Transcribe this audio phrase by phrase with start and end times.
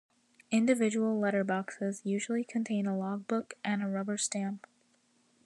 [0.49, 4.65] Individual letterboxes usually contain a logbook and a rubber stamp.